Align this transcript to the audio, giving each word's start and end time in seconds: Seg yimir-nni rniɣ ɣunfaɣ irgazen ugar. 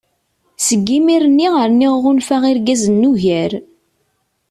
Seg 0.65 0.79
yimir-nni 0.93 1.49
rniɣ 1.71 1.93
ɣunfaɣ 2.03 2.43
irgazen 2.51 3.07
ugar. 3.09 3.51